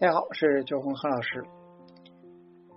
[0.00, 1.42] 大家好，我是周红何老师。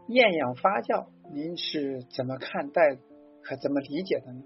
[0.07, 2.97] 厌氧发酵，您是怎么看待
[3.43, 4.41] 和怎么理解的呢？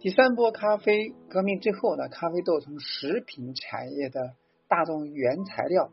[0.00, 4.34] 第三波咖啡革命之后呢，咖啡豆从食品产业的
[4.66, 5.92] 大宗原材料，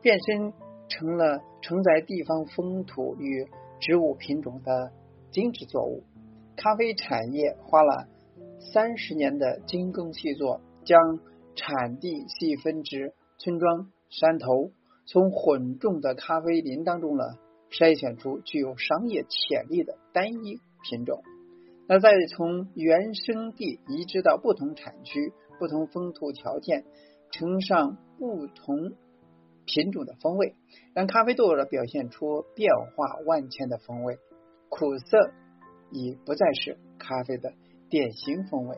[0.00, 0.54] 变身
[0.88, 3.46] 成了承载地方风土与
[3.80, 4.92] 植物品种的
[5.30, 6.04] 精致作物。
[6.56, 8.08] 咖啡产业花了
[8.72, 11.20] 三十年的精耕细作，将
[11.54, 14.70] 产地细分至村庄、山头。
[15.10, 17.24] 从混种的咖啡林当中呢，
[17.70, 21.22] 筛选出具有商业潜力的单一品种，
[21.88, 26.84] 那再从原生地移植到不同产区、不同风土条件，
[27.30, 28.92] 呈上不同
[29.64, 30.54] 品种的风味，
[30.92, 34.18] 让咖啡豆呢表现出变化万千的风味，
[34.68, 35.30] 苦涩
[35.90, 37.54] 已不再是咖啡的
[37.88, 38.76] 典型风味。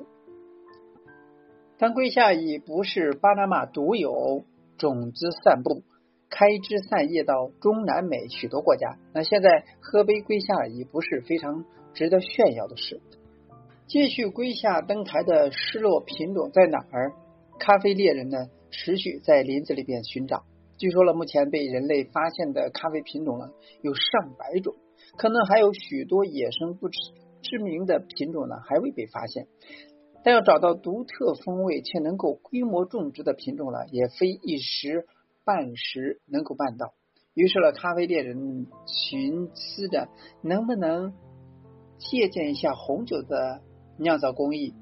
[1.77, 4.45] 当瑰夏已不是巴拿马独有
[4.79, 5.83] 种子散布。
[6.31, 13.01] 开枝散叶到中南美许多国家，那现在喝杯瑰夏已不是非常值得炫耀的事。
[13.89, 17.13] 继续瑰夏登台的失落品种在哪儿？
[17.59, 18.39] 咖啡猎人呢？
[18.71, 20.45] 持续在林子里边寻找。
[20.79, 23.51] 据说了，目前被人类发现的咖啡品种呢
[23.83, 24.77] 有上百种，
[25.17, 26.99] 可能还有许多野生不知
[27.43, 29.49] 知名的品种呢还未被发现。
[30.23, 35.07] 但要找到独特风味且能够规模种植的品种呢，也非一时。
[35.45, 36.93] 半时能够办到，
[37.35, 40.09] 于是呢，咖啡猎人寻思着
[40.43, 41.15] 能不能
[41.99, 43.63] 借鉴一下红酒的
[43.99, 44.75] 酿造工艺，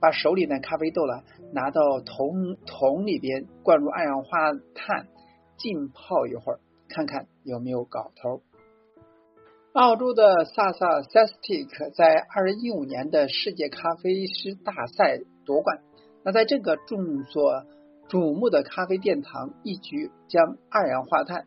[0.00, 5.08] 把手里的咖啡豆呢拿到桶桶里边，灌入二氧化碳
[5.56, 8.42] 浸泡一会儿，看看有没有搞头。
[9.72, 15.80] 澳洲的萨萨 Sestic 在二零一五年的世界咖啡师大赛夺冠，
[16.24, 17.64] 那在这个众所。
[18.10, 21.46] 瞩目的咖啡殿堂一举将二氧化碳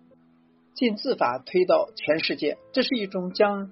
[0.73, 2.57] 浸渍法推到全世界。
[2.71, 3.69] 这是一种将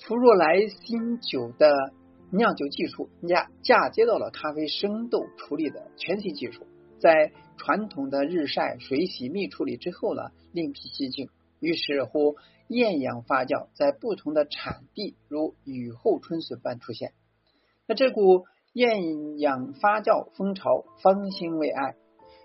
[0.00, 1.94] 福若莱新酒的
[2.30, 6.66] 酿酒技术嫁嫁接到了咖啡生豆处理的全新技术。
[6.98, 12.36] 在传统的日晒、水洗、蜜处理之后呢，另辟蹊径，于是乎
[12.68, 17.12] 厌氧发酵在不同的产地如雨后春笋般出现。
[17.86, 18.44] 那这股
[18.74, 21.94] 厌氧发酵风潮方兴未艾。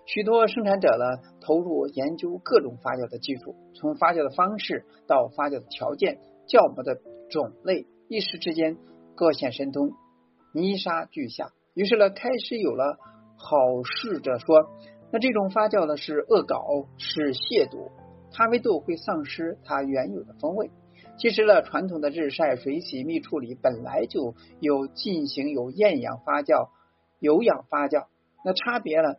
[0.06, 8.76] 许多生产者呢，投入研究各种发酵的技术，从发酵的方式到发酵的条件、酵母的种类，一时之间
[9.16, 9.90] 各显神通，
[10.54, 11.50] 泥沙俱下。
[11.74, 12.98] 于是呢，开始有了
[13.36, 14.70] 好事者说
[15.12, 17.90] ：“那这种发酵呢是恶搞，是亵渎，
[18.32, 20.70] 咖啡豆会丧失它原有的风味。”
[21.18, 26.68] 其实呢，传统的日晒、水洗、蜜处理本来就有进行有厌氧发酵、
[27.18, 28.06] 有氧发酵，
[28.44, 29.16] 那差别呢？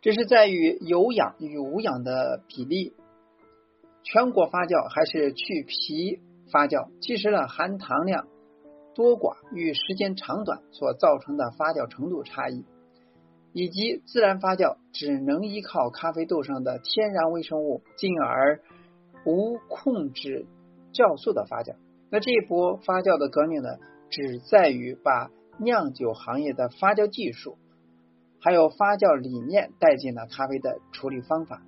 [0.00, 2.94] 只是在于有氧与无氧的比例，
[4.04, 6.20] 全国发酵还是去皮
[6.52, 8.28] 发酵，其实呢含糖量
[8.94, 12.64] 多寡与时间长短所造成的发酵程度差异，
[13.52, 18.60] 以及自然发酵只能依靠咖啡豆上的天然微生物，进而
[19.26, 20.46] 无控制
[20.92, 21.74] 酵素的发酵。
[22.08, 23.70] 那这一波发酵的革命呢，
[24.10, 27.58] 只在于把酿酒行业的发酵技术。
[28.40, 31.62] 还有发酵理念带进了咖啡的处理方法。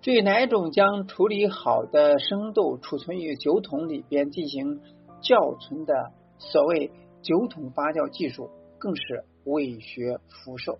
[0.00, 4.80] 至于哪种将处理好的生豆储存于酒桶里边进行
[5.20, 8.48] 窖存的所谓酒桶发酵技术，
[8.78, 10.78] 更是未学福寿。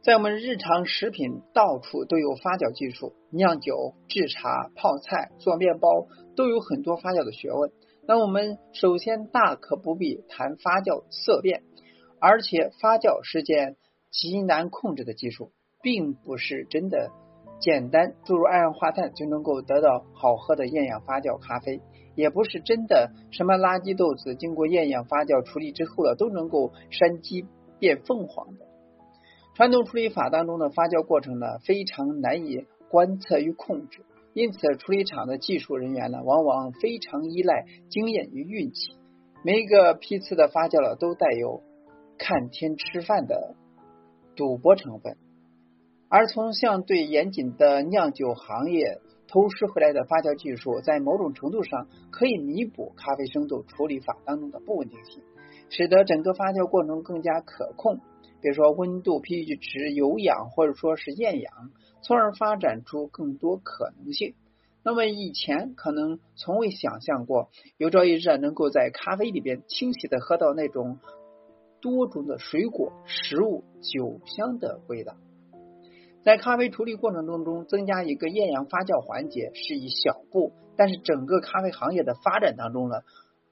[0.00, 6.06] 在我们日常食品，到处都有发酵技术，酿酒、制茶、泡菜、做面包，
[6.36, 7.72] 都有很多发酵的学问。
[8.06, 11.64] 那我们首先大可不必谈发酵色变，
[12.20, 13.76] 而且发酵是件。
[14.10, 15.52] 极难控制的技术，
[15.82, 17.10] 并不是真的
[17.60, 21.80] 简单注入二氧化碳就能够得到好喝的厌氧发酵咖啡，
[22.14, 27.46] 也不是真的什么垃圾豆子经过厌氧发酵处理之后了都能够山鸡
[27.78, 28.66] 变凤凰的。
[29.54, 38.96] 传统处理法当中的发酵过程呢，非常难以观测与控制，因此处理厂的技术人员呢，往往非常依赖经验与运气，
[39.44, 41.62] 每一个批次的发酵了都带有
[42.18, 43.56] 看天吃饭的。
[44.38, 45.16] 赌博成分，
[46.08, 55.24] 而从相对严谨的酿酒行业偷师回来的发酵技术，在某种程度上可以弥补咖啡生豆处理法当中的不稳定性，
[55.70, 57.98] 使得整个发酵过程更加可控。
[58.40, 64.36] 比如说温度、pH 值、有氧或者说是厌氧，从而发展出更多可能性。
[64.84, 71.00] 那么以前可能从未想象过，有朝一日能够在咖啡里边清晰的喝到那种。
[71.80, 75.14] 多种的水果、食物、酒香的味道，
[76.22, 82.96] 在咖啡处理过程当中，增加一个厌氧发酵环节是一小步，但是整个咖啡行业的发展当中呢，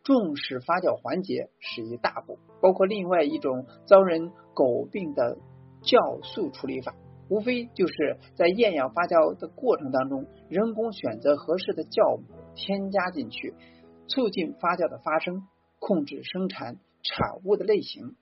[0.02, 2.38] 重视发酵环节是一大步。
[2.61, 5.37] 包括另外一种遭人诟病的
[5.82, 6.94] 酵素处理法，
[7.28, 12.25] 无非就是在厌氧发酵的过程当中，人工选择合适的酵母
[12.55, 13.55] 添加进去，
[14.08, 15.46] 促进发酵的发生，
[15.78, 16.78] 控制生产
[17.08, 18.17] 产物的类型。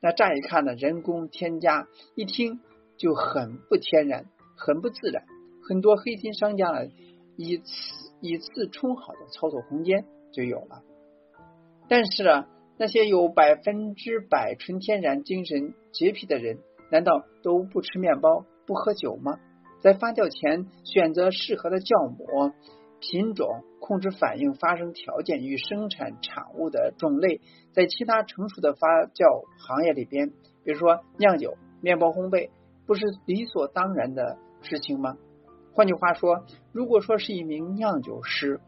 [0.00, 2.60] 那乍一看呢，人工添加一听
[2.96, 4.26] 就很不天然，
[4.56, 5.24] 很不自然。
[5.68, 6.88] 很多黑心商家呢，
[7.36, 7.64] 以次
[8.20, 10.82] 以次充好的操作空间就有了。
[11.88, 16.58] 但是啊，那些有百分之百纯天然、精神洁癖的人，
[16.90, 19.38] 难道都不吃面包、不喝酒吗？
[19.80, 22.52] 在发酵前选择适合的酵母
[23.00, 23.64] 品种。
[23.80, 27.40] 控制反应发生条件与生产产物的种类，
[27.72, 30.28] 在其他成熟的发酵行业里边，
[30.62, 32.50] 比如说酿酒、面包烘焙，
[32.86, 35.16] 不是理所当然的事情吗？
[35.72, 38.60] 换句话说，如果说是一名酿酒师，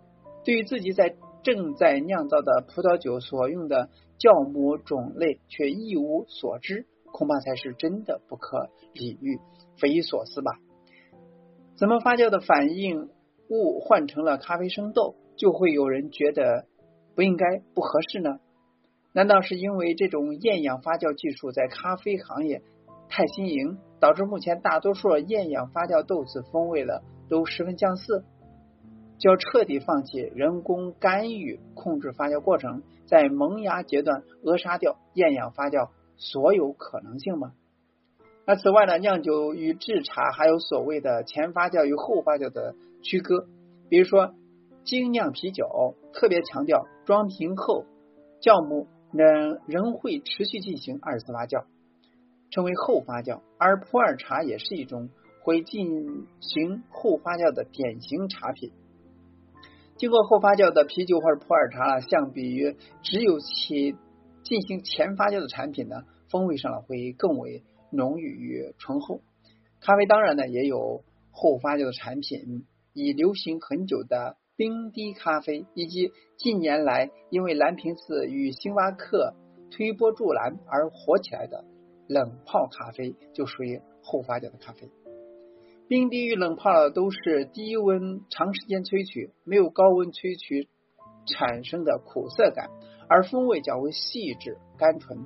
[0.44, 1.14] 对于自己在
[1.44, 9.38] 正在酿造的葡萄酒所用的酵母种类却一无所知，恐怕才是真的不可理喻、
[9.78, 10.58] 匪夷所思吧？
[11.76, 13.10] 怎么发酵的反应？
[13.52, 16.64] 物换成了咖啡生豆，就会有人觉得
[17.14, 18.40] 不应该、不合适呢？
[19.12, 22.62] 难道是因为这种厌氧发酵技术在咖啡行业
[23.10, 28.24] 太新颖，导致目前大多数厌氧发酵豆子风味的都十分相似？
[29.18, 37.52] 就要彻底放弃人工干预控制发酵过程，在萌芽阶段扼杀掉厌氧发酵所有可能性吗？
[38.44, 43.46] 那此外呢，酿酒与制茶还有所谓的前发酵与后发酵的曲哥。
[43.88, 44.34] 比如说
[44.84, 47.84] 精酿啤酒特别强调装瓶后
[48.40, 51.64] 酵母仍仍会持续进行二次发酵，
[52.50, 53.42] 称为后发酵。
[53.58, 55.10] 而普洱茶也是一种
[55.42, 58.72] 会进行后发酵的典型茶品。
[59.96, 63.94] 经过后发酵的啤酒或者普洱茶，相比于只有其
[64.42, 67.62] 进行前发酵的产品呢，风味上呢会更为。
[67.94, 69.20] 浓郁与醇厚，
[69.82, 79.34] 咖啡当然呢也有后发酵的产品，已流行很久的冰滴咖啡，以及近年来因为蓝瓶子与星巴克
[79.70, 81.64] 推波助澜而火起来的
[82.08, 84.90] 冷泡咖啡，就属于后发酵的咖啡。
[85.88, 90.68] 冰滴与冷泡都是低温长时间萃取，没有高温萃取
[91.26, 92.70] 产生的苦涩感，
[93.08, 95.18] 而风味较为细致甘醇。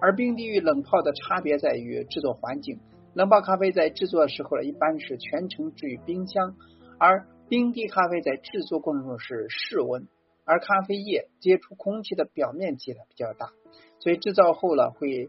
[0.00, 2.80] 而冰滴与冷泡的差别在于制作环境，
[3.14, 6.56] 冷泡咖啡在制作的时候呢，一般是全程置于冰箱，
[7.02, 10.06] 而冰滴咖啡在制作过程中是室温，
[10.44, 13.50] 而咖啡液接触空气的表面积呢比较大，
[13.98, 15.28] 所以制造后呢会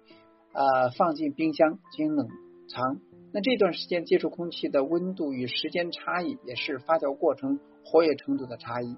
[0.54, 2.28] 呃放进冰箱进行冷
[2.70, 3.00] 藏。
[3.32, 8.96] 那这段时间接触空气的温度与时间差异，也是发酵过程活跃程度的差异，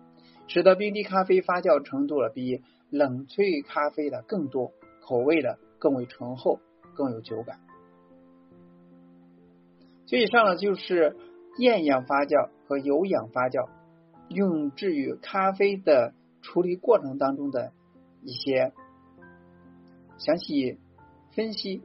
[0.48, 5.58] 使得冰滴咖啡发酵程度呢比冷萃咖啡的更多，口味的。
[5.78, 6.60] 更为醇厚，
[6.96, 7.60] 更有酒感。
[10.08, 11.16] 所以以上呢，就是
[11.58, 13.70] 厌氧发酵和有氧发酵
[14.30, 17.72] 用置于咖啡的处理过程当中的
[18.22, 18.74] 一些
[20.18, 20.80] 详细
[21.34, 21.82] 分析。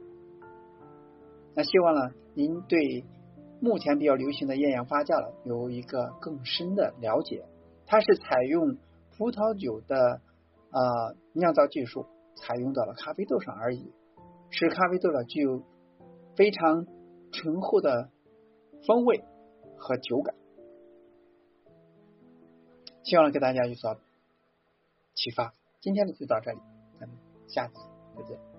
[1.55, 3.05] 那希望呢，您对
[3.59, 7.45] 目前比较流行的厌氧发酵了有一个更深的了解。
[7.85, 8.77] 它是采用
[9.17, 10.21] 葡萄酒的
[10.71, 10.79] 啊
[11.33, 12.05] 酿造技术。
[12.33, 13.91] 采用到了咖啡豆上而已，
[14.49, 15.61] 使咖啡豆呢具有
[16.35, 16.87] 非常
[17.31, 18.09] 醇厚的
[18.87, 19.21] 风味
[19.81, 20.35] 和酒感。
[23.03, 23.97] 希望给大家有所
[25.15, 25.53] 启发。
[25.79, 26.59] 今天的就到这里，
[26.99, 27.73] 咱们下次
[28.15, 28.50] 再见。